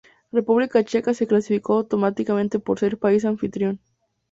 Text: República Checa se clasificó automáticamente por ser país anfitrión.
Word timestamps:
República 0.31 0.83
Checa 0.83 1.13
se 1.13 1.27
clasificó 1.27 1.73
automáticamente 1.75 2.57
por 2.57 2.79
ser 2.79 2.97
país 2.97 3.23
anfitrión. 3.23 3.79